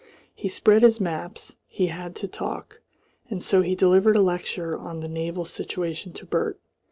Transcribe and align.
He 0.33 0.47
spread 0.47 0.81
his 0.81 0.99
maps, 0.99 1.57
he 1.67 1.85
had 1.85 2.15
to 2.15 2.27
talk, 2.27 2.81
and 3.29 3.39
so 3.39 3.61
he 3.61 3.75
delivered 3.75 4.15
a 4.15 4.21
lecture 4.21 4.75
on 4.75 4.99
the 5.01 5.07
naval 5.07 5.45
situation 5.45 6.11
to 6.13 6.25
Bert. 6.25 6.59